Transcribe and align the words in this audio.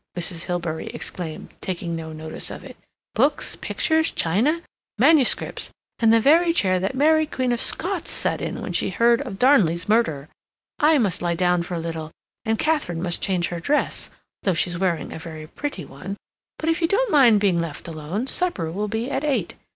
Mrs. 0.17 0.45
Hilbery 0.45 0.87
exclaimed, 0.95 1.51
taking 1.61 1.95
no 1.95 2.11
notice 2.11 2.49
of 2.49 2.63
it. 2.63 2.75
"Books, 3.13 3.55
pictures, 3.55 4.11
china, 4.11 4.63
manuscripts, 4.97 5.69
and 5.99 6.11
the 6.11 6.19
very 6.19 6.51
chair 6.53 6.79
that 6.79 6.95
Mary 6.95 7.27
Queen 7.27 7.51
of 7.51 7.61
Scots 7.61 8.09
sat 8.09 8.41
in 8.41 8.63
when 8.63 8.73
she 8.73 8.89
heard 8.89 9.21
of 9.21 9.37
Darnley's 9.37 9.87
murder. 9.87 10.27
I 10.79 10.97
must 10.97 11.21
lie 11.21 11.35
down 11.35 11.61
for 11.61 11.75
a 11.75 11.79
little, 11.79 12.09
and 12.45 12.57
Katharine 12.57 13.03
must 13.03 13.21
change 13.21 13.49
her 13.49 13.59
dress 13.59 14.09
(though 14.41 14.55
she's 14.55 14.75
wearing 14.79 15.13
a 15.13 15.19
very 15.19 15.45
pretty 15.45 15.85
one), 15.85 16.17
but 16.57 16.67
if 16.67 16.81
you 16.81 16.87
don't 16.87 17.11
mind 17.11 17.39
being 17.39 17.61
left 17.61 17.87
alone, 17.87 18.25
supper 18.25 18.71
will 18.71 18.87
be 18.87 19.07
at 19.11 19.23
eight. 19.23 19.53